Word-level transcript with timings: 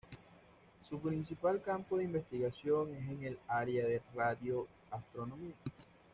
Su 0.89 0.99
principal 0.99 1.61
campo 1.61 1.95
de 1.97 2.05
investigación 2.05 2.89
es 2.95 3.07
en 3.07 3.23
el 3.23 3.39
área 3.47 3.85
de 3.85 4.01
la 4.15 4.33
radioastronomía. 4.33 5.53